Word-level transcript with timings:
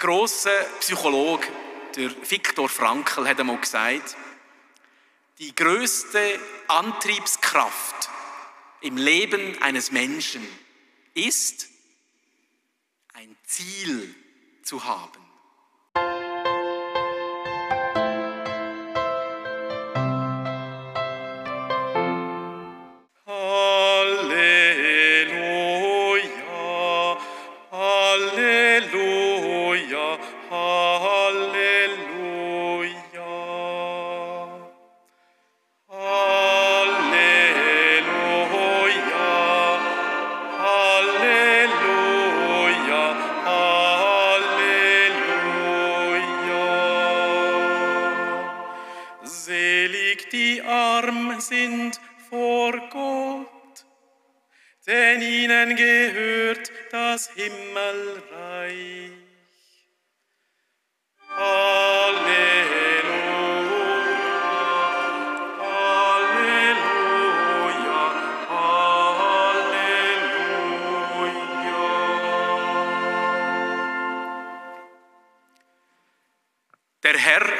Ein 0.00 0.06
grosser 0.06 0.64
Psychologe, 0.80 1.46
der 1.94 2.10
Viktor 2.30 2.70
Frankl, 2.70 3.28
hat 3.28 3.38
einmal 3.38 3.60
gesagt, 3.60 4.16
die 5.38 5.54
größte 5.54 6.40
Antriebskraft 6.68 8.08
im 8.80 8.96
Leben 8.96 9.60
eines 9.60 9.92
Menschen 9.92 10.40
ist, 11.12 11.68
ein 13.12 13.36
Ziel 13.44 14.14
zu 14.62 14.82
haben. 14.84 15.29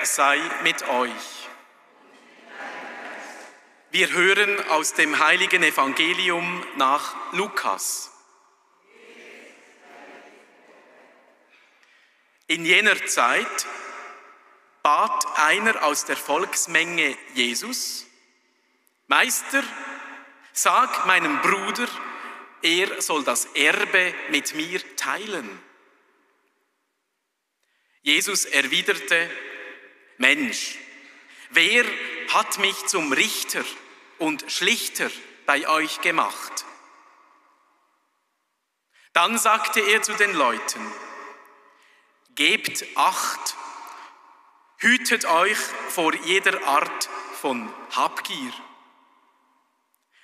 Sei 0.05 0.39
mit 0.63 0.87
euch. 0.89 1.49
Wir 3.91 4.11
hören 4.13 4.69
aus 4.69 4.95
dem 4.95 5.19
heiligen 5.19 5.63
Evangelium 5.63 6.65
nach 6.77 7.15
Lukas. 7.33 8.13
In 12.47 12.65
jener 12.65 13.05
Zeit 13.07 13.67
bat 14.83 15.27
einer 15.39 15.85
aus 15.85 16.05
der 16.05 16.17
Volksmenge 16.17 17.17
Jesus, 17.35 18.07
Meister, 19.07 19.63
sag 20.53 21.07
meinem 21.07 21.41
Bruder, 21.43 21.89
er 22.63 23.01
soll 23.03 23.25
das 23.25 23.47
Erbe 23.55 24.15
mit 24.31 24.55
mir 24.55 24.81
teilen. 24.97 25.70
Jesus 28.03 28.47
erwiderte, 28.47 29.31
Mensch, 30.17 30.79
wer 31.51 31.85
hat 32.33 32.59
mich 32.59 32.87
zum 32.87 33.13
Richter 33.13 33.65
und 34.19 34.51
Schlichter 34.51 35.11
bei 35.47 35.69
euch 35.69 36.01
gemacht? 36.01 36.65
Dann 39.13 39.39
sagte 39.39 39.81
er 39.81 40.03
zu 40.03 40.15
den 40.15 40.33
Leuten, 40.35 40.81
Gebt 42.37 42.87
acht, 42.95 43.55
hütet 44.79 45.27
euch 45.27 45.59
vor 45.89 46.15
jeder 46.15 46.65
Art 46.65 47.11
von 47.41 47.71
Habgier. 47.91 48.53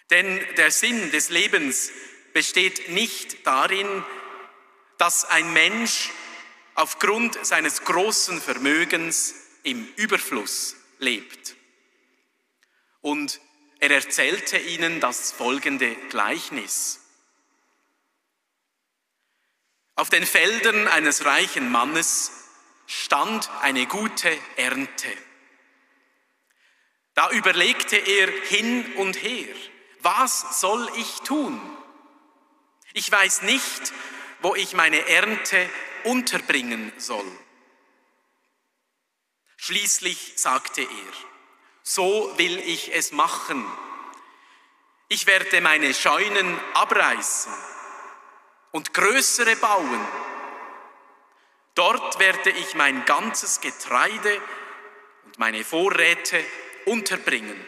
Denn 0.08 0.41
der 0.56 0.70
Sinn 0.70 1.10
des 1.10 1.31
Lebens 1.31 1.91
besteht 2.32 2.88
nicht 2.91 3.47
darin, 3.47 4.04
dass 4.98 5.25
ein 5.25 5.53
Mensch 5.53 6.10
aufgrund 6.76 7.44
seines 7.44 7.82
großen 7.82 8.41
Vermögens 8.41 9.34
im 9.62 9.88
Überfluss 9.97 10.76
lebt. 10.98 11.56
Und 13.00 13.41
er 13.81 13.91
erzählte 13.91 14.59
ihnen 14.59 15.00
das 15.00 15.32
folgende 15.32 15.94
Gleichnis. 16.10 17.00
Auf 19.94 20.10
den 20.10 20.26
Feldern 20.26 20.87
eines 20.88 21.25
reichen 21.25 21.70
Mannes 21.70 22.31
stand 22.87 23.50
eine 23.62 23.87
gute 23.87 24.31
Ernte. 24.56 25.08
Da 27.14 27.31
überlegte 27.31 27.97
er 27.97 28.31
hin 28.43 28.93
und 28.97 29.22
her, 29.22 29.54
was 30.00 30.60
soll 30.60 30.87
ich 30.97 31.20
tun? 31.22 31.58
Ich 32.93 33.10
weiß 33.10 33.43
nicht, 33.43 33.93
wo 34.43 34.54
ich 34.54 34.75
meine 34.75 35.08
Ernte 35.08 35.69
unterbringen 36.06 36.93
soll. 36.97 37.31
Schließlich 39.56 40.34
sagte 40.37 40.83
er, 40.83 41.12
so 41.83 42.33
will 42.37 42.59
ich 42.59 42.94
es 42.94 43.12
machen. 43.12 43.65
Ich 45.09 45.27
werde 45.27 45.61
meine 45.61 45.94
Scheunen 45.94 46.59
abreißen 46.75 47.53
und 48.72 48.93
größere 48.93 49.56
bauen. 49.56 50.09
Dort 51.75 52.19
werde 52.19 52.50
ich 52.50 52.75
mein 52.75 53.05
ganzes 53.05 53.61
Getreide 53.61 54.41
und 55.25 55.38
meine 55.38 55.65
Vorräte 55.65 56.44
unterbringen. 56.87 57.65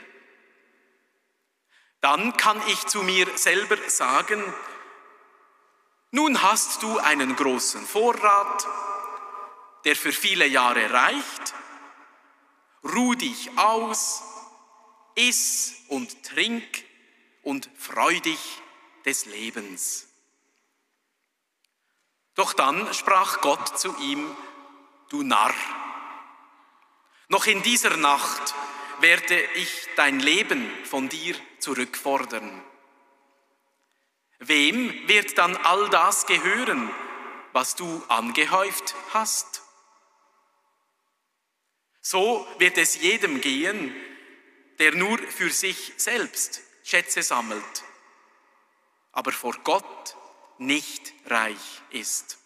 Dann 2.00 2.36
kann 2.36 2.62
ich 2.68 2.86
zu 2.86 3.02
mir 3.02 3.26
selber 3.36 3.76
sagen, 3.88 4.42
nun 6.10 6.42
hast 6.42 6.82
du 6.82 6.98
einen 6.98 7.36
großen 7.36 7.86
Vorrat, 7.86 8.66
der 9.84 9.96
für 9.96 10.12
viele 10.12 10.46
Jahre 10.46 10.92
reicht 10.92 11.54
ruh 12.84 13.14
dich 13.14 13.50
aus, 13.56 14.22
iss 15.14 15.74
und 15.88 16.22
trink 16.24 16.84
und 17.42 17.68
freu 17.76 18.20
dich 18.20 18.62
des 19.04 19.26
Lebens. 19.26 20.06
Doch 22.34 22.52
dann 22.52 22.92
sprach 22.94 23.40
Gott 23.40 23.78
zu 23.78 23.96
ihm, 23.98 24.36
du 25.08 25.22
Narr, 25.22 25.54
noch 27.28 27.46
in 27.46 27.62
dieser 27.62 27.96
Nacht 27.96 28.54
werde 29.00 29.40
ich 29.54 29.88
dein 29.96 30.20
Leben 30.20 30.70
von 30.84 31.08
dir 31.08 31.36
zurückfordern. 31.58 32.62
Wem 34.38 35.08
wird 35.08 35.36
dann 35.36 35.56
all 35.56 35.88
das 35.90 36.26
gehören, 36.26 36.90
was 37.52 37.74
du 37.74 38.02
angehäuft 38.08 38.94
hast? 39.12 39.62
So 42.00 42.46
wird 42.58 42.78
es 42.78 43.00
jedem 43.00 43.40
gehen, 43.40 43.94
der 44.78 44.94
nur 44.94 45.18
für 45.18 45.50
sich 45.50 45.92
selbst 45.96 46.62
Schätze 46.84 47.22
sammelt, 47.22 47.84
aber 49.12 49.32
vor 49.32 49.54
Gott 49.64 50.16
nicht 50.58 51.12
reich 51.26 51.82
ist. 51.90 52.38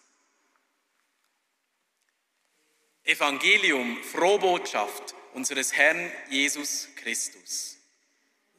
Evangelium, 3.03 4.01
Frohbotschaft 4.03 5.13
unseres 5.33 5.73
Herrn 5.73 6.11
Jesus 6.29 6.87
Christus. 6.95 7.77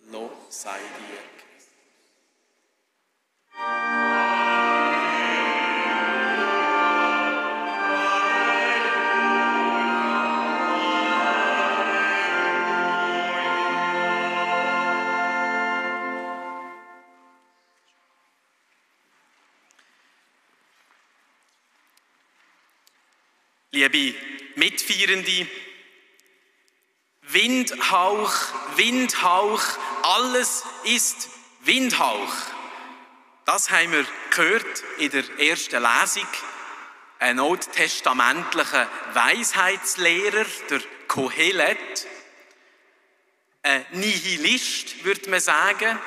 Lob 0.06 0.34
sei 0.50 0.78
dir. 0.78 1.33
Liebe 23.74 24.14
Mitfeierende, 24.54 25.46
Windhauch, 27.22 28.32
Windhauch, 28.76 29.62
alles 30.02 30.62
ist 30.84 31.28
Windhauch. 31.64 32.32
Das 33.44 33.70
haben 33.70 33.92
wir 33.92 34.06
gehört 34.30 34.82
in 34.96 35.10
der 35.10 35.38
ersten 35.38 35.82
Lesung. 35.82 36.26
Ein 37.18 37.38
alttestamentlicher 37.38 38.88
Weisheitslehrer, 39.12 40.46
der 40.70 40.80
Kohelet, 41.08 42.06
ein 43.62 43.84
Nihilist, 43.92 45.04
würde 45.04 45.28
man 45.28 45.40
sagen. 45.40 45.98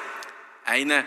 Einer, 0.66 1.04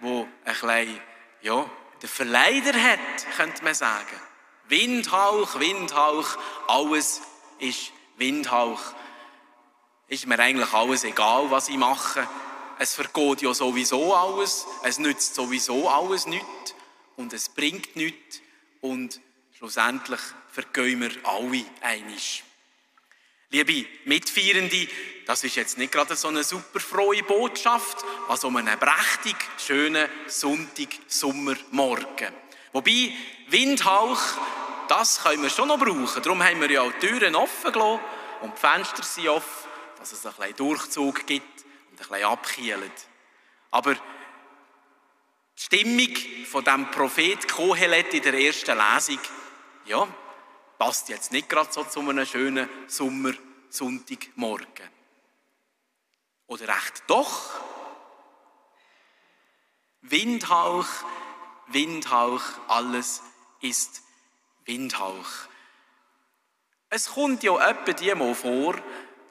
der 0.00 0.10
ein 0.10 0.28
bisschen, 0.44 1.00
ja, 1.42 1.70
den 2.02 2.08
Verleider 2.08 2.72
hat, 2.72 3.36
könnte 3.36 3.62
man 3.62 3.74
sagen. 3.74 4.20
Windhauch, 4.68 5.60
Windhauch, 5.60 6.38
alles 6.68 7.20
ist 7.58 7.92
Windhauch. 8.16 8.80
Ist 10.08 10.26
mir 10.26 10.38
eigentlich 10.38 10.72
alles 10.72 11.04
egal, 11.04 11.50
was 11.50 11.68
ich 11.68 11.76
mache. 11.76 12.26
Es 12.78 12.94
vergeht 12.94 13.40
ja 13.40 13.54
sowieso 13.54 14.14
alles, 14.14 14.66
es 14.82 14.98
nützt 14.98 15.34
sowieso 15.34 15.88
alles 15.88 16.26
nichts 16.26 16.74
und 17.16 17.32
es 17.32 17.48
bringt 17.48 17.96
nichts 17.96 18.40
und 18.82 19.20
schlussendlich 19.56 20.20
vergehen 20.52 21.00
wir 21.00 21.10
alle 21.24 21.64
einisch. 21.80 22.44
Liebe 23.50 23.88
Mitfeierende, 24.04 24.88
das 25.24 25.44
ist 25.44 25.56
jetzt 25.56 25.78
nicht 25.78 25.92
gerade 25.92 26.16
so 26.16 26.28
eine 26.28 26.44
super 26.44 26.80
frohe 26.80 27.22
Botschaft 27.22 28.04
an 28.28 28.36
so 28.36 28.48
einem 28.48 28.78
prächtig 28.78 29.36
schönen 29.56 30.08
Sonntag, 30.26 30.88
Sommermorgen. 31.06 32.34
Wobei, 32.72 33.12
Windhauch, 33.48 34.20
das 34.88 35.22
können 35.22 35.42
wir 35.42 35.50
schon 35.50 35.68
noch 35.68 35.78
brauchen. 35.78 36.22
Darum 36.22 36.42
haben 36.42 36.60
wir 36.60 36.70
ja 36.70 36.82
auch 36.82 36.92
die 37.00 37.06
Türen 37.06 37.36
offen 37.36 37.72
gelassen 37.72 38.00
und 38.42 38.54
die 38.54 38.60
Fenster 38.60 39.02
sind 39.02 39.28
offen, 39.28 39.70
dass 39.98 40.12
es 40.12 40.26
ein 40.26 40.32
bisschen 40.36 40.56
Durchzug 40.56 41.26
gibt 41.26 41.56
und 41.96 42.02
ein 42.02 42.08
bisschen 42.08 42.24
abkühlt. 42.24 43.06
Aber 43.70 43.94
die 43.94 44.00
Stimmung 45.56 46.14
von 46.46 46.64
dem 46.64 46.90
Prophet 46.90 47.48
Kohelet 47.48 48.12
in 48.14 48.22
der 48.22 48.34
ersten 48.34 48.76
Lesung, 48.76 49.20
ja, 49.86 50.06
passt 50.78 51.08
jetzt 51.08 51.32
nicht 51.32 51.48
gerade 51.48 51.72
so 51.72 51.84
zu 51.84 52.00
einem 52.00 52.26
schönen 52.26 52.68
Sommer-Sonntagmorgen. 52.86 54.90
Oder 56.48 56.68
recht 56.68 57.02
doch? 57.06 57.50
Windhauch, 60.02 60.86
Windhauch, 61.68 62.42
alles 62.68 63.22
ist 63.60 64.02
Windhauch. 64.64 65.48
Es 66.90 67.14
kommt 67.14 67.42
ja 67.42 67.68
etwa 67.68 67.92
die 67.92 68.14
mal 68.14 68.34
vor, 68.34 68.76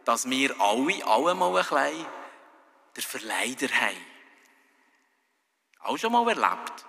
dass 0.04 0.30
wir 0.30 0.60
alle, 0.60 1.08
alle 1.08 1.36
mal 1.36 1.56
ein 1.56 1.64
bisschen 1.64 2.06
den 2.96 3.04
Verleider 3.04 3.68
haben. 3.70 4.06
Auch 5.80 5.98
schon 5.98 6.12
mal 6.12 6.28
erlebt. 6.28 6.86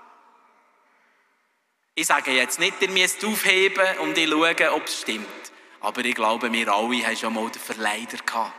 Ich 1.95 2.07
sage 2.07 2.33
jetzt 2.33 2.59
nicht, 2.59 2.81
ihr 2.83 2.91
müsst 2.91 3.25
aufheben 3.25 3.99
und 3.99 4.17
ich 4.19 4.29
schaue, 4.29 4.73
ob 4.73 4.85
es 4.85 5.01
stimmt. 5.01 5.53
Aber 5.81 6.05
ich 6.05 6.15
glaube, 6.15 6.53
wir 6.53 6.69
alle 6.73 7.07
haben 7.07 7.17
schon 7.17 7.35
mal 7.35 7.51
den 7.51 7.61
Verleider 7.61 8.19
gehabt. 8.19 8.53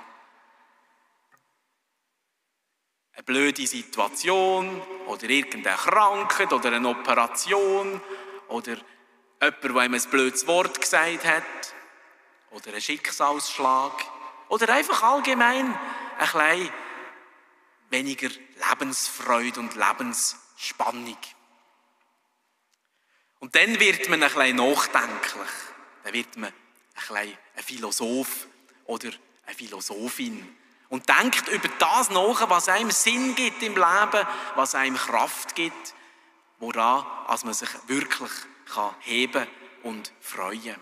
Eine 3.14 3.24
blöde 3.24 3.66
Situation 3.66 4.82
oder 5.08 5.30
irgendeine 5.30 5.76
Krankheit 5.76 6.54
oder 6.54 6.72
eine 6.72 6.88
Operation 6.88 8.00
oder 8.48 8.78
jemand, 9.42 9.64
der 9.64 9.86
ihm 9.86 9.94
ein 9.94 10.10
blödes 10.12 10.46
Wort 10.48 10.80
gesagt 10.80 11.26
hat 11.26 11.74
oder 12.52 12.74
ein 12.74 12.82
Schicksalsschlag 12.82 14.06
oder 14.50 14.70
einfach 14.70 15.02
allgemein 15.02 15.74
ein 16.20 16.32
bisschen 16.32 16.72
weniger 17.90 18.30
Lebensfreude 18.70 19.60
und 19.60 19.76
Lebensspannung. 19.76 21.18
Und 23.40 23.56
dann 23.56 23.80
wird 23.80 24.10
man 24.10 24.24
ein 24.24 24.30
bisschen 24.34 24.56
nachdenklich. 24.56 25.50
Dann 26.04 26.14
wird 26.14 26.38
man 26.38 26.50
ein 26.50 26.54
bisschen 26.96 27.38
ein 27.56 27.64
Philosoph 27.64 28.48
oder 28.86 29.10
eine 29.46 29.56
Philosophin. 29.56 30.56
Und 30.90 31.08
denkt 31.10 31.48
über 31.50 31.68
das 31.80 32.10
nach, 32.10 32.50
was 32.50 32.70
einem 32.70 32.92
Sinn 32.92 33.36
gibt 33.36 33.62
im 33.62 33.76
Leben, 33.76 34.28
was 34.56 34.74
einem 34.74 34.96
Kraft 34.96 35.54
gibt, 35.54 35.94
woran 36.60 37.06
als 37.28 37.44
man 37.44 37.54
sich 37.54 37.70
wirklich 37.88 38.32
kann 38.74 38.96
heben 39.02 39.48
und 39.84 40.12
freuen 40.22 40.76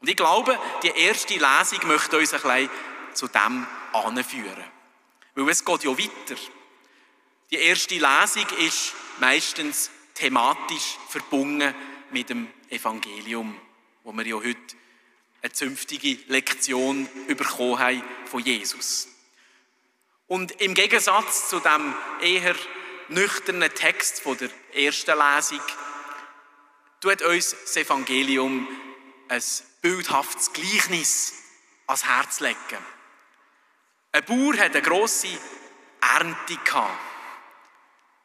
Und 0.00 0.08
ich 0.08 0.16
glaube, 0.16 0.58
die 0.82 0.88
erste 0.88 1.34
Lesung 1.34 1.86
möchte 1.86 2.18
uns 2.18 2.34
ein 2.34 2.42
bisschen 2.42 2.70
zu 3.14 3.28
dem 3.28 3.66
anführen. 3.92 4.64
Weil 5.34 5.48
es 5.48 5.64
geht 5.64 5.84
ja 5.84 5.90
weiter. 5.90 6.40
Die 7.50 7.56
erste 7.56 7.94
Lesung 7.94 8.46
ist 8.58 8.92
meistens 9.20 9.90
thematisch 10.14 10.98
verbunden 11.08 11.74
mit 12.10 12.30
dem 12.30 12.48
Evangelium, 12.68 13.58
wo 14.04 14.12
wir 14.12 14.26
ja 14.26 14.36
heute 14.36 14.76
eine 15.42 15.52
zünftige 15.52 16.18
Lektion 16.28 17.08
bekommen 17.26 17.78
haben 17.78 18.02
von 18.26 18.42
Jesus. 18.42 19.08
Und 20.28 20.52
im 20.60 20.74
Gegensatz 20.74 21.48
zu 21.48 21.60
dem 21.60 21.94
eher 22.20 22.54
nüchternen 23.08 23.74
Text 23.74 24.20
von 24.20 24.36
der 24.38 24.50
ersten 24.72 25.18
Lesung 25.18 25.60
tut 27.00 27.20
uns 27.22 27.56
das 27.64 27.76
Evangelium 27.76 28.68
ein 29.28 29.42
bildhaftes 29.82 30.52
Gleichnis 30.52 31.34
ans 31.86 32.06
Herz 32.06 32.40
legen. 32.40 32.78
Ein 34.14 34.24
Bauer 34.26 34.58
hat 34.58 34.72
eine 34.72 34.82
grosse 34.82 35.28
Ernte. 36.02 36.58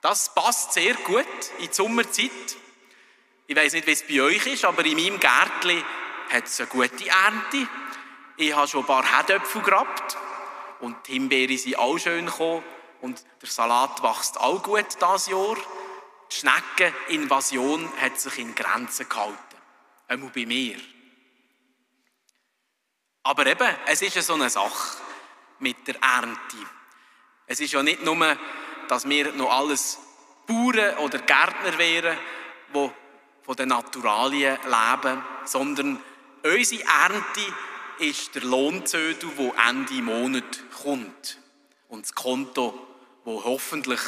Das 0.01 0.33
passt 0.35 0.73
sehr 0.73 0.95
gut 0.95 1.25
in 1.59 1.67
die 1.67 1.73
Sommerzeit. 1.73 2.57
Ich 3.47 3.55
weiß 3.55 3.71
nicht, 3.71 3.87
wie 3.87 3.91
es 3.91 4.05
bei 4.05 4.21
euch 4.21 4.45
ist, 4.47 4.65
aber 4.65 4.85
in 4.85 4.97
meinem 4.97 5.17
Gärtchen 5.17 5.81
hat 6.29 6.45
es 6.45 6.59
eine 6.59 6.67
gute 6.67 7.07
Ernte. 7.07 7.69
Ich 8.35 8.53
habe 8.53 8.67
schon 8.67 8.81
ein 8.81 8.85
paar 8.85 9.09
Herdöpfel 9.09 9.61
gehabt 9.61 10.17
und 10.81 11.07
die 11.07 11.13
Himbeere 11.13 11.57
sind 11.57 11.79
auch 11.79 11.97
schön 11.97 12.25
gekommen 12.25 12.63
und 12.99 13.23
der 13.41 13.49
Salat 13.49 14.03
wächst 14.03 14.37
auch 14.41 14.61
gut 14.61 14.87
dieses 15.01 15.27
Jahr. 15.27 15.55
Die 16.29 16.35
Schneckeninvasion 16.35 17.89
hat 18.01 18.19
sich 18.19 18.39
in 18.39 18.53
Grenzen 18.53 19.07
gehalten. 19.07 19.37
Einmal 20.09 20.31
bei 20.35 20.45
mir. 20.45 20.77
Aber 23.23 23.45
eben, 23.45 23.75
es 23.85 24.01
ist 24.01 24.21
so 24.21 24.33
eine 24.33 24.49
Sache 24.49 25.06
mit 25.59 25.87
der 25.87 26.01
Ernte. 26.01 26.57
Es 27.45 27.59
ist 27.59 27.73
ja 27.73 27.83
nicht 27.83 28.03
nur, 28.03 28.37
dass 28.87 29.07
wir 29.07 29.31
noch 29.33 29.51
alles 29.51 29.99
Bauern 30.45 30.97
oder 30.97 31.19
Gärtner 31.19 31.77
wären, 31.77 32.17
die 32.73 32.91
von 33.43 33.55
den 33.55 33.69
Naturalien 33.69 34.57
leben, 34.63 35.23
sondern 35.45 36.01
unsere 36.43 36.83
Ernte 36.83 37.53
ist 37.99 38.35
der 38.35 38.43
Lohnzödel, 38.43 39.29
der 39.37 39.67
Ende 39.67 40.01
Monat 40.01 40.63
kommt. 40.83 41.39
Und 41.89 42.05
das 42.05 42.13
Konto, 42.13 42.87
wo 43.23 43.43
hoffentlich 43.43 44.01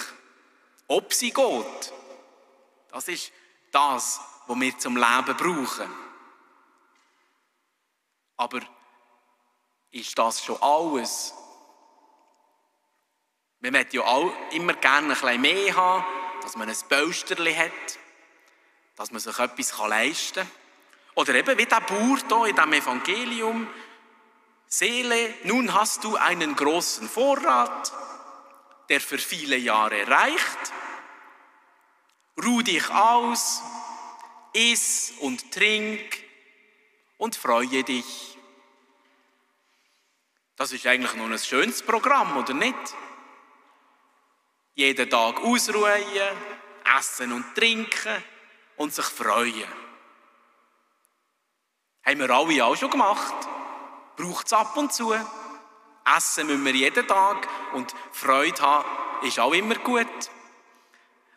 ob 0.90 1.14
sie 1.14 1.32
geht. 1.32 1.94
Das 2.92 3.08
ist 3.08 3.32
das, 3.72 4.20
was 4.48 4.60
wir 4.60 4.78
zum 4.80 4.98
Leben 4.98 5.38
brauchen. 5.38 5.88
Aber 8.36 8.62
ist 9.92 10.18
das 10.18 10.44
schon 10.44 10.62
alles? 10.62 11.34
Wir 13.60 13.72
möchten 13.72 13.98
ja 13.98 14.04
auch 14.04 14.32
immer 14.52 14.74
gerne 14.74 15.08
ein 15.08 15.20
bisschen 15.20 15.42
mehr 15.42 15.76
haben, 15.76 16.06
dass 16.42 16.56
man 16.56 16.70
ein 16.70 16.76
Bösterli 16.88 17.54
hat, 17.54 18.00
dass 18.96 19.12
man 19.12 19.20
sich 19.20 19.38
etwas 19.38 19.78
leisten 19.78 20.46
kann. 20.46 20.52
Oder 21.16 21.36
eben 21.36 21.58
wie 21.58 21.66
der 21.66 21.82
Bauer 21.82 22.18
hier 22.18 22.46
in 22.46 22.56
diesem 22.56 22.74
Evangelium. 22.74 23.68
Seele, 24.68 25.34
nun 25.44 25.74
hast 25.74 26.04
du 26.04 26.16
einen 26.16 26.56
großen 26.56 27.10
Vorrat, 27.10 27.92
der 28.88 29.02
für 29.02 29.18
viele 29.18 29.58
Jahre 29.58 30.08
reicht. 30.08 30.74
Ruh 32.42 32.62
dich 32.62 32.90
aus, 32.90 33.62
iss 34.54 35.14
und 35.20 35.52
trink 35.52 36.24
und 37.18 37.36
freue 37.36 37.84
dich. 37.84 38.39
Das 40.60 40.74
ist 40.74 40.86
eigentlich 40.88 41.16
noch 41.16 41.30
ein 41.30 41.40
schönes 41.40 41.82
Programm, 41.82 42.36
oder 42.36 42.54
nicht? 42.54 42.76
Jeden 44.76 45.10
Tag 45.10 45.40
ausruhen, 45.40 46.04
essen 46.98 47.32
und 47.32 47.56
trinken 47.56 48.22
und 48.76 48.94
sich 48.94 49.06
freuen. 49.06 49.64
Haben 52.04 52.20
wir 52.20 52.30
alle 52.30 52.66
auch 52.66 52.76
schon 52.76 52.90
gemacht. 52.90 53.48
Braucht 54.18 54.48
es 54.48 54.52
ab 54.52 54.76
und 54.76 54.92
zu. 54.92 55.14
Essen 56.18 56.48
müssen 56.48 56.66
wir 56.66 56.76
jeden 56.76 57.08
Tag 57.08 57.48
und 57.72 57.96
Freude 58.12 58.62
haben 58.62 59.26
ist 59.26 59.40
auch 59.40 59.54
immer 59.54 59.76
gut. 59.76 60.30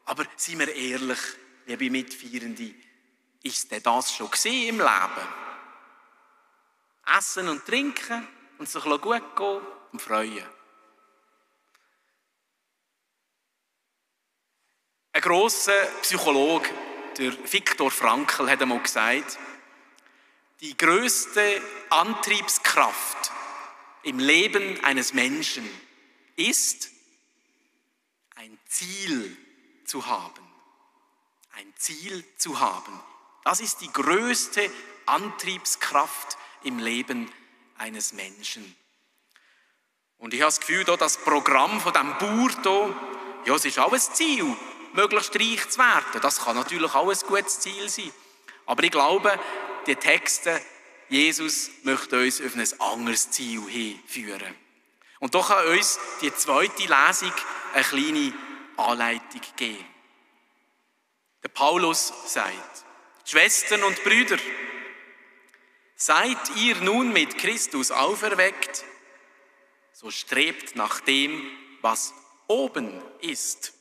Aber 0.05 0.25
seien 0.35 0.59
wir 0.59 0.75
ehrlich, 0.75 1.21
liebe 1.67 1.91
Mitfeierende, 1.91 2.75
ist 3.45 3.71
denn 3.71 3.85
das 3.85 4.17
schon 4.17 4.31
im 4.47 4.79
Leben? 4.79 5.29
Essen 7.07 7.49
und 7.49 7.64
trinken 7.64 8.26
und 8.62 8.69
sich 8.69 8.85
gut 8.85 9.37
gehen 9.37 9.61
und 9.90 10.00
freuen. 10.00 10.47
Ein 15.12 15.21
grosser 15.21 15.85
Psychologe, 16.02 16.71
der 17.19 17.33
Viktor 17.52 17.90
Frankl, 17.90 18.49
hat 18.49 18.62
einmal 18.62 18.81
gesagt, 18.81 19.37
die 20.61 20.76
größte 20.76 21.61
Antriebskraft 21.90 23.33
im 24.04 24.21
Leben 24.21 24.85
eines 24.85 25.12
Menschen 25.12 25.69
ist, 26.37 26.88
ein 28.37 28.57
Ziel 28.66 29.37
zu 29.87 30.07
haben. 30.07 30.49
Ein 31.54 31.75
Ziel 31.78 32.25
zu 32.37 32.61
haben. 32.61 33.00
Das 33.42 33.59
ist 33.59 33.81
die 33.81 33.92
größte 33.92 34.71
Antriebskraft 35.07 36.38
im 36.62 36.78
Leben 36.78 37.28
eines 37.79 38.12
Menschen. 38.12 38.76
Und 40.19 40.35
ich 40.35 40.41
habe 40.41 40.49
das 40.49 40.61
Gefühl, 40.61 40.85
das 40.85 41.17
Programm 41.19 41.81
von 41.81 41.93
diesem 41.93 42.19
Bauer 42.19 42.50
hier, 42.62 42.97
ja, 43.45 43.55
es 43.55 43.64
ist 43.64 43.79
auch 43.79 43.93
ein 43.93 44.00
Ziel, 44.00 44.57
möglichst 44.93 45.35
reich 45.35 45.69
zu 45.69 45.79
werden. 45.79 46.21
Das 46.21 46.45
kann 46.45 46.57
natürlich 46.57 46.95
auch 46.95 47.09
ein 47.09 47.19
gutes 47.26 47.61
Ziel 47.61 47.88
sein. 47.88 48.12
Aber 48.67 48.85
ich 48.85 48.91
glaube, 48.91 49.38
die 49.87 49.97
Texte, 49.97 50.61
Jesus 51.09 51.71
möchte 51.83 52.21
uns 52.21 52.41
auf 52.41 52.55
ein 52.55 52.81
anderes 52.81 53.31
Ziel 53.31 53.62
hinführen. 53.69 54.55
Und 55.19 55.35
doch 55.35 55.49
kann 55.49 55.67
uns 55.67 55.99
die 56.21 56.35
zweite 56.35 56.83
Lesung 56.83 57.33
eine 57.75 57.85
kleine 57.85 58.33
Anleitung 58.76 59.41
geben. 59.57 59.85
Der 61.43 61.49
Paulus 61.49 62.12
sagt, 62.26 62.85
Schwestern 63.25 63.83
und 63.83 64.02
Brüder, 64.05 64.37
seid 66.04 66.56
ihr 66.56 66.75
nun 66.80 67.12
mit 67.12 67.38
Christus 67.38 67.92
auferweckt, 67.92 68.85
so 69.92 70.11
strebt 70.11 70.75
nach 70.75 70.99
dem, 71.00 71.40
was 71.80 72.12
oben 72.49 73.00
ist, 73.21 73.73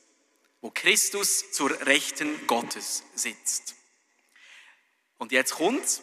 wo 0.60 0.70
Christus 0.70 1.50
zur 1.50 1.70
Rechten 1.84 2.46
Gottes 2.46 3.02
sitzt. 3.16 3.74
Und 5.18 5.32
jetzt 5.32 5.54
kommt's. 5.54 6.02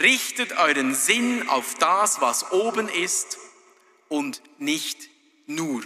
Richtet 0.00 0.52
euren 0.58 0.96
Sinn 0.96 1.48
auf 1.48 1.76
das, 1.76 2.20
was 2.20 2.50
oben 2.50 2.88
ist 2.88 3.38
und 4.08 4.42
nicht 4.58 5.10
nur 5.46 5.84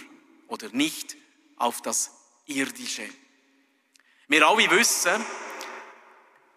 oder 0.49 0.71
nicht 0.71 1.17
auf 1.57 1.83
das 1.83 2.13
Irdische. 2.47 3.09
Wir 4.29 4.47
alle 4.47 4.71
wissen, 4.71 5.23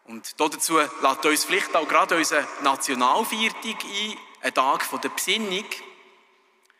und 0.08 0.40
dazu 0.40 0.80
lädt 0.80 1.26
uns 1.26 1.44
vielleicht 1.44 1.76
auch 1.76 1.88
gerade 1.88 2.16
unser 2.16 2.48
Nationalviertag 2.64 3.84
ein, 3.84 4.18
ein 4.42 4.54
Tag 4.54 5.02
der 5.02 5.10
Besinnung, 5.10 5.66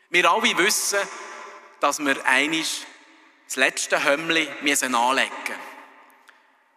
wir 0.10 0.32
alle 0.32 0.58
wissen, 0.58 1.00
dass 1.82 2.00
wir 2.00 2.26
einig 2.26 2.86
das 3.46 3.58
letzte 3.58 4.04
Hömmli 4.04 4.48
anlegen 4.48 4.64
müssen. 4.64 4.96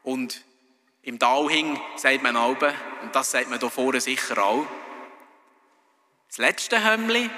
Und 0.03 0.45
im 1.03 1.19
Dalhing 1.19 1.81
sagt 1.97 2.23
man 2.23 2.37
oben, 2.37 2.75
und 3.03 3.15
das 3.15 3.31
sagt 3.31 3.49
man 3.49 3.61
hier 3.61 3.71
vorne 3.71 4.01
sicher 4.01 4.43
auch, 4.43 4.67
das 6.29 6.39
letzte 6.39 6.83
Hömmli, 6.83 7.31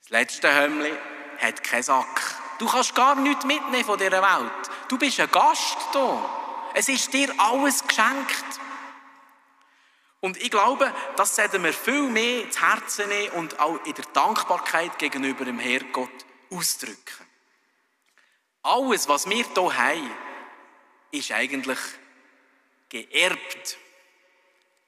das 0.00 0.10
letzte 0.10 0.54
Hömmli 0.54 0.92
hat 1.38 1.62
keinen 1.62 1.82
Sack. 1.82 2.34
Du 2.58 2.66
kannst 2.66 2.94
gar 2.94 3.14
nichts 3.16 3.44
mitnehmen 3.44 3.84
von 3.84 3.98
dieser 3.98 4.22
Welt. 4.22 4.63
Du 4.88 4.98
bist 4.98 5.20
ein 5.20 5.30
Gast 5.30 5.78
hier. 5.92 6.30
Es 6.74 6.88
ist 6.88 7.12
dir 7.12 7.32
alles 7.38 7.86
geschenkt. 7.86 8.44
Und 10.20 10.38
ich 10.38 10.50
glaube, 10.50 10.92
das 11.16 11.36
sollten 11.36 11.62
wir 11.62 11.72
viel 11.72 12.08
mehr 12.08 12.50
zu 12.50 12.60
Herzen 12.62 13.08
nehmen 13.08 13.32
und 13.34 13.60
auch 13.60 13.78
in 13.84 13.94
der 13.94 14.06
Dankbarkeit 14.06 14.98
gegenüber 14.98 15.44
dem 15.44 15.58
Herrgott 15.58 16.24
ausdrücken. 16.50 17.26
Alles, 18.62 19.08
was 19.08 19.28
wir 19.28 19.44
hier 19.44 19.76
haben, 19.76 20.10
ist 21.10 21.30
eigentlich 21.30 21.78
geerbt. 22.88 23.76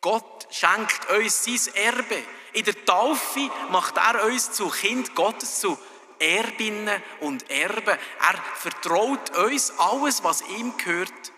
Gott 0.01 0.49
schenkt 0.51 1.11
uns 1.11 1.45
sein 1.45 1.75
Erbe. 1.75 2.23
In 2.55 2.65
der 2.65 2.85
Taufe 2.85 3.51
macht 3.71 3.97
er 3.99 4.25
uns 4.25 4.53
zu 4.53 4.71
Kind 4.71 5.15
Gottes, 5.15 5.61
zu 5.61 5.79
Erbinnen 6.19 7.03
und 7.21 7.51
Erben. 7.51 7.99
Er 8.21 8.43
vertraut 8.55 9.37
uns 9.37 9.73
alles, 9.79 10.23
was 10.25 10.43
ihm 10.43 10.77
gehört, 10.77 11.33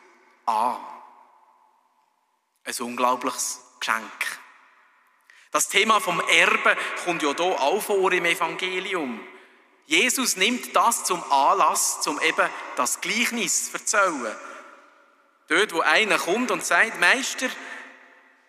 an. 0.46 0.76
Ein 2.64 2.74
unglaubliches 2.80 3.60
Geschenk. 3.80 4.38
Das 5.50 5.68
Thema 5.68 6.00
vom 6.00 6.20
Erben 6.20 6.76
kommt 7.04 7.22
ja 7.22 7.34
hier 7.34 7.60
auch 7.60 7.80
vor 7.82 8.12
im 8.12 8.24
Evangelium. 8.24 9.20
Jesus 9.86 10.36
nimmt 10.36 10.76
das 10.76 11.04
zum 11.04 11.22
Anlass, 11.32 12.02
zum 12.02 12.20
eben 12.20 12.48
das 12.76 13.00
Gleichnis 13.00 13.70
zu 13.70 13.78
erzählen. 13.78 14.36
Dort, 15.48 15.72
wo 15.72 15.80
einer 15.80 16.18
kommt 16.18 16.50
und 16.50 16.62
sagt, 16.62 17.00
Meister, 17.00 17.48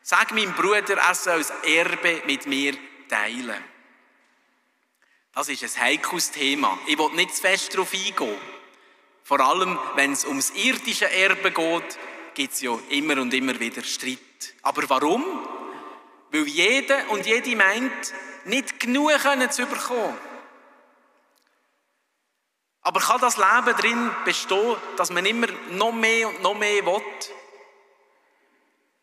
sag 0.02 0.32
meinem 0.32 0.54
Bruder, 0.54 0.98
er 0.98 1.16
soll 1.16 1.38
das 1.38 1.54
Erbe 1.64 2.22
mit 2.26 2.46
mir 2.46 2.76
teilen. 3.08 3.64
Das 5.34 5.48
ist 5.48 5.64
ein 5.64 5.82
heikles 5.82 6.32
Thema. 6.32 6.78
Ich 6.88 6.98
will 6.98 7.12
nicht 7.12 7.36
zu 7.36 7.42
fest 7.42 7.74
darauf 7.74 7.94
eingehen. 7.94 8.38
Vor 9.24 9.40
allem, 9.40 9.78
wenn 9.96 10.12
es 10.12 10.26
ums 10.26 10.50
irdische 10.52 11.10
Erbe 11.10 11.52
geht, 11.52 12.00
gibt 12.34 12.54
es 12.54 12.62
ja 12.62 12.78
immer 12.90 13.22
und 13.22 13.34
immer 13.34 13.60
wieder 13.60 13.84
Streit. 13.84 14.20
Aber 14.64 14.90
warum? 14.90 15.24
Weil 16.32 16.48
jeder 16.48 17.10
und 17.12 17.26
jede 17.26 17.56
meint, 17.56 18.14
nicht 18.46 18.80
genug 18.80 19.12
können 19.20 19.52
zu 19.52 19.66
bekommen. 19.66 20.18
Aber 22.82 23.00
kann 23.02 23.22
das 23.22 23.38
Leben 23.38 23.78
drin 23.78 24.12
bestehen, 24.26 24.78
dass 24.98 25.12
man 25.12 25.26
immer 25.26 25.48
noch 25.72 25.92
mehr 25.92 26.30
und 26.30 26.42
noch 26.42 26.58
mehr 26.58 26.86
will? 26.86 27.02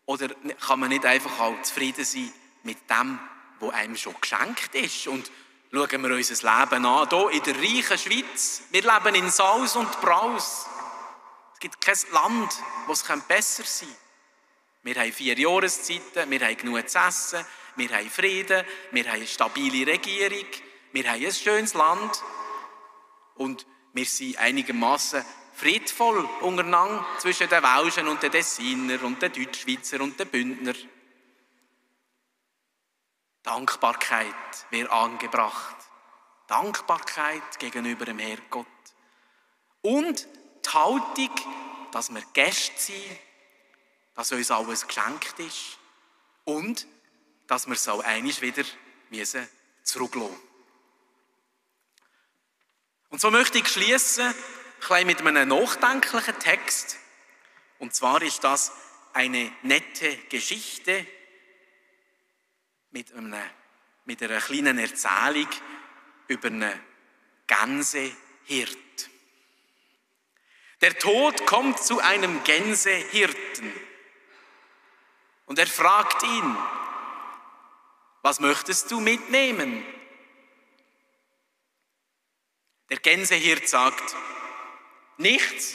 Oder 0.06 0.28
kann 0.66 0.80
man 0.80 0.88
nicht 0.88 1.04
einfach 1.04 1.38
auch 1.38 1.62
zufrieden 1.62 2.04
sein 2.04 2.32
mit 2.62 2.78
dem, 2.90 3.18
was 3.60 3.74
einem 3.74 3.96
schon 3.96 4.14
geschenkt 4.20 4.74
ist? 4.74 5.06
Und 5.06 5.30
schauen 5.76 6.02
wir 6.02 6.16
unser 6.16 6.34
Leben 6.34 6.86
an, 6.86 7.08
hier 7.08 7.30
in 7.30 7.42
der 7.42 7.56
reichen 7.56 7.98
Schweiz. 7.98 8.62
Wir 8.70 8.82
leben 8.82 9.14
in 9.14 9.30
Saus 9.30 9.76
und 9.76 10.00
Braus. 10.00 10.66
Es 11.54 11.60
gibt 11.60 11.80
kein 11.80 11.96
Land, 12.12 12.52
wo 12.86 12.92
es 12.92 13.04
besser 13.28 13.64
sein 13.64 13.88
könnte. 13.88 14.00
Wir 14.82 14.94
haben 14.94 15.12
vier 15.12 15.38
Jahreszeiten, 15.38 16.30
wir 16.30 16.40
haben 16.40 16.56
genug 16.56 16.88
zu 16.88 16.98
essen, 16.98 17.44
wir 17.76 17.88
haben 17.90 18.08
Frieden, 18.08 18.64
wir 18.92 19.04
haben 19.04 19.14
eine 19.14 19.26
stabile 19.26 19.86
Regierung, 19.86 20.46
wir 20.92 21.10
haben 21.10 21.24
ein 21.24 21.32
schönes 21.32 21.74
Land 21.74 22.22
und 23.34 23.66
wir 23.92 24.06
sind 24.06 24.38
einigermaßen 24.38 25.24
friedvoll 25.54 26.28
untereinander 26.40 27.04
zwischen 27.18 27.48
den 27.48 27.62
Welschen 27.62 28.06
und 28.08 28.22
den 28.22 28.30
Dessiner 28.30 29.02
und 29.02 29.20
den 29.20 29.32
Deutschschweizer 29.32 30.00
und 30.00 30.20
den 30.20 30.28
Bündner. 30.28 30.74
Dankbarkeit 33.46 34.34
wäre 34.68 34.90
angebracht. 34.90 35.76
Dankbarkeit 36.46 37.58
gegenüber 37.58 38.04
dem 38.04 38.18
Herrgott. 38.18 38.66
Und 39.80 40.26
die 40.64 40.68
Haltung, 40.68 41.30
dass 41.92 42.12
wir 42.12 42.22
Gäste 42.34 42.92
sind 42.92 43.18
dass 44.16 44.32
uns 44.32 44.50
alles 44.50 44.88
geschenkt 44.88 45.38
ist 45.38 45.78
und 46.44 46.86
dass 47.46 47.66
wir 47.66 47.74
es 47.74 47.86
auch 47.86 48.02
einig 48.02 48.40
wieder 48.40 48.64
müssen 49.10 49.46
zurücklassen 49.84 50.40
Und 53.10 53.20
so 53.20 53.30
möchte 53.30 53.58
ich 53.58 53.68
schließen 53.68 54.34
mit 55.04 55.20
einem 55.20 55.48
nachdenklichen 55.48 56.38
Text. 56.38 56.96
Und 57.78 57.94
zwar 57.94 58.22
ist 58.22 58.42
das 58.42 58.72
eine 59.12 59.52
nette 59.62 60.16
Geschichte 60.30 61.06
mit, 62.96 63.12
einem, 63.12 63.34
mit 64.06 64.22
einer 64.22 64.40
kleinen 64.40 64.78
Erzählung 64.78 65.48
über 66.28 66.48
einen 66.48 66.80
Gänsehirt. 67.46 69.10
Der 70.80 70.98
Tod 70.98 71.44
kommt 71.44 71.78
zu 71.78 72.00
einem 72.00 72.42
Gänsehirten 72.42 73.70
und 75.44 75.58
er 75.58 75.66
fragt 75.66 76.22
ihn, 76.22 76.56
was 78.22 78.40
möchtest 78.40 78.90
du 78.90 79.00
mitnehmen? 79.00 79.84
Der 82.88 82.96
Gänsehirt 82.96 83.68
sagt, 83.68 84.16
nichts, 85.18 85.74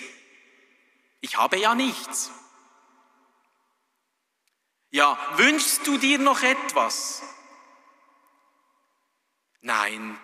ich 1.19 1.37
habe 1.37 1.57
ja 1.57 1.75
nichts. 1.75 2.31
Ja, 4.91 5.17
wünschst 5.37 5.87
du 5.87 5.97
dir 5.97 6.19
noch 6.19 6.43
etwas? 6.43 7.23
Nein, 9.61 10.19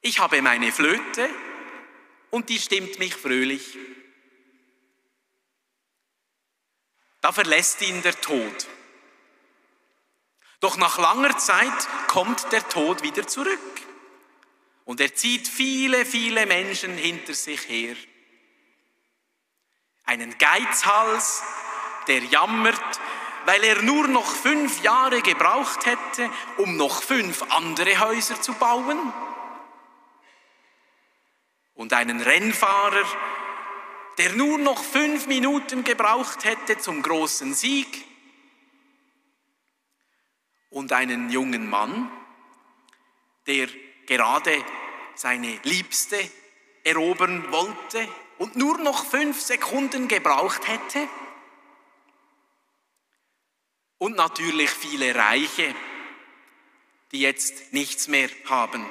ich 0.00 0.18
habe 0.20 0.40
meine 0.40 0.72
Flöte 0.72 1.28
und 2.30 2.48
die 2.48 2.58
stimmt 2.58 2.98
mich 2.98 3.14
fröhlich. 3.14 3.78
Da 7.20 7.32
verlässt 7.32 7.82
ihn 7.82 8.02
der 8.02 8.18
Tod. 8.20 8.68
Doch 10.60 10.76
nach 10.76 10.96
langer 10.98 11.36
Zeit 11.36 11.88
kommt 12.08 12.50
der 12.52 12.66
Tod 12.68 13.02
wieder 13.02 13.26
zurück. 13.26 13.60
Und 14.84 15.00
er 15.00 15.14
zieht 15.14 15.48
viele, 15.48 16.06
viele 16.06 16.46
Menschen 16.46 16.96
hinter 16.96 17.34
sich 17.34 17.68
her. 17.68 17.96
Einen 20.04 20.38
Geizhals, 20.38 21.42
der 22.06 22.22
jammert, 22.22 23.00
weil 23.46 23.64
er 23.64 23.82
nur 23.82 24.08
noch 24.08 24.26
fünf 24.26 24.82
Jahre 24.82 25.22
gebraucht 25.22 25.86
hätte, 25.86 26.30
um 26.58 26.76
noch 26.76 27.02
fünf 27.02 27.42
andere 27.50 27.98
Häuser 28.00 28.40
zu 28.40 28.52
bauen. 28.54 29.12
Und 31.74 31.92
einen 31.92 32.20
Rennfahrer, 32.20 33.04
der 34.18 34.32
nur 34.32 34.58
noch 34.58 34.82
fünf 34.82 35.26
Minuten 35.26 35.84
gebraucht 35.84 36.44
hätte 36.44 36.78
zum 36.78 37.02
großen 37.02 37.54
Sieg, 37.54 38.04
und 40.76 40.92
einen 40.92 41.30
jungen 41.30 41.70
Mann, 41.70 42.10
der 43.46 43.66
gerade 44.06 44.62
seine 45.14 45.58
Liebste 45.62 46.18
erobern 46.84 47.50
wollte 47.50 48.06
und 48.36 48.56
nur 48.56 48.76
noch 48.78 49.06
fünf 49.06 49.40
Sekunden 49.40 50.06
gebraucht 50.06 50.68
hätte. 50.68 51.08
Und 53.98 54.16
natürlich 54.16 54.70
viele 54.70 55.14
Reiche, 55.14 55.74
die 57.12 57.20
jetzt 57.20 57.72
nichts 57.72 58.08
mehr 58.08 58.28
haben. 58.44 58.86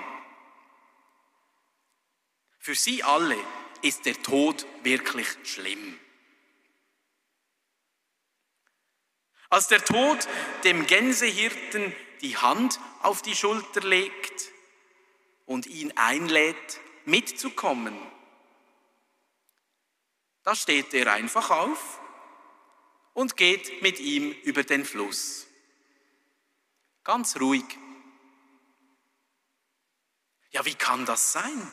Für 2.59 2.75
sie 2.75 3.03
alle 3.03 3.38
ist 3.81 4.05
der 4.05 4.21
Tod 4.21 4.65
wirklich 4.83 5.27
schlimm. 5.43 6.00
Als 9.50 9.67
der 9.67 9.83
Tod 9.85 10.27
dem 10.63 10.88
Gänsehirten 10.88 11.95
die 12.21 12.35
Hand 12.38 12.79
auf 13.03 13.21
die 13.21 13.35
Schulter 13.35 13.81
legt 13.81 14.51
und 15.45 15.67
ihn 15.67 15.95
einlädt, 15.95 16.79
mitzukommen, 17.05 17.95
da 20.43 20.55
steht 20.55 20.93
er 20.95 21.13
einfach 21.13 21.51
auf 21.51 22.00
und 23.15 23.38
geht 23.38 23.81
mit 23.81 24.00
ihm 24.00 24.31
über 24.43 24.63
den 24.63 24.86
Fluss. 24.86 25.48
Ganz 27.03 27.39
ruhig. 27.39 27.65
Ja, 30.51 30.63
wie 30.65 30.75
kann 30.75 31.05
das 31.05 31.31
sein? 31.31 31.72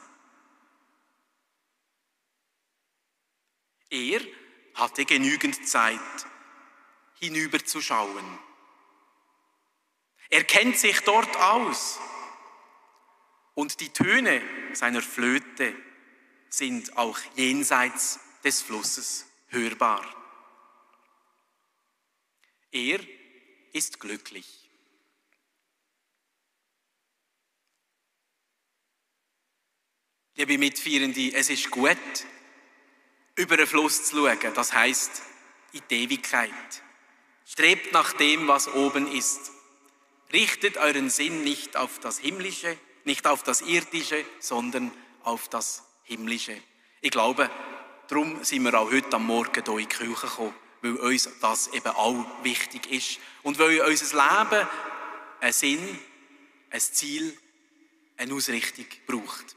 Er 3.90 4.20
hatte 4.74 5.04
genügend 5.04 5.68
Zeit, 5.68 6.00
hinüberzuschauen. 7.18 8.38
Er 10.30 10.44
kennt 10.44 10.78
sich 10.78 11.00
dort 11.00 11.36
aus. 11.36 11.98
Und 13.54 13.80
die 13.80 13.90
Töne 13.90 14.42
seiner 14.74 15.02
Flöte 15.02 15.74
sind 16.48 16.96
auch 16.96 17.18
jenseits 17.34 18.20
des 18.44 18.62
Flusses 18.62 19.26
hörbar. 19.48 20.21
Er 22.72 23.00
ist 23.72 24.00
glücklich. 24.00 24.46
Liebe 30.34 30.56
Mitfeierende, 30.56 31.34
es 31.34 31.50
ist 31.50 31.70
gut, 31.70 31.98
über 33.36 33.58
den 33.58 33.66
Fluss 33.66 34.06
zu 34.06 34.26
schauen, 34.26 34.54
das 34.54 34.72
heißt 34.72 35.22
in 35.72 35.82
die 35.90 36.04
Ewigkeit. 36.04 36.50
Strebt 37.44 37.92
nach 37.92 38.14
dem, 38.14 38.48
was 38.48 38.68
oben 38.68 39.06
ist. 39.12 39.52
Richtet 40.32 40.78
euren 40.78 41.10
Sinn 41.10 41.44
nicht 41.44 41.76
auf 41.76 41.98
das 41.98 42.18
Himmlische, 42.20 42.78
nicht 43.04 43.26
auf 43.26 43.42
das 43.42 43.60
Irdische, 43.60 44.24
sondern 44.38 44.90
auf 45.24 45.50
das 45.50 45.84
Himmlische. 46.04 46.56
Ich 47.02 47.10
glaube, 47.10 47.50
darum 48.08 48.42
sind 48.42 48.62
wir 48.62 48.80
auch 48.80 48.90
heute 48.90 49.14
am 49.16 49.26
Morgen 49.26 49.62
hier 49.62 49.78
in 49.78 49.78
die 49.80 49.94
Kirche 49.94 50.26
gekommen, 50.26 50.54
weil 50.82 50.96
uns 50.96 51.28
das 51.40 51.68
eben 51.68 51.88
auch 51.88 52.26
wichtig 52.42 52.90
ist. 52.90 53.18
Und 53.42 53.58
weil 53.58 53.80
unser 53.80 54.16
Leben 54.16 54.68
einen 55.40 55.52
Sinn, 55.52 55.98
ein 56.70 56.80
Ziel, 56.80 57.36
eine 58.16 58.34
Ausrichtung 58.34 58.86
braucht. 59.06 59.56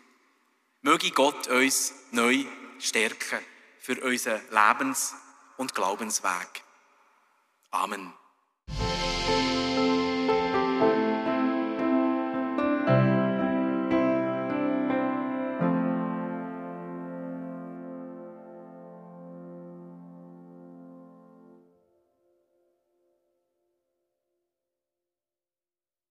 Möge 0.81 1.11
Gott 1.11 1.47
uns 1.47 1.93
neu 2.11 2.45
stärken 2.79 3.39
für 3.79 3.99
unseren 4.03 4.41
Lebens- 4.51 5.15
und 5.57 5.73
Glaubensweg. 5.73 6.63
Amen. 7.71 8.13